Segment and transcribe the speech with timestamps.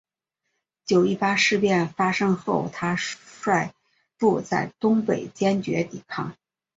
[0.83, 3.71] 九一八事变发生后他率
[4.17, 6.35] 部在东北坚决抵抗。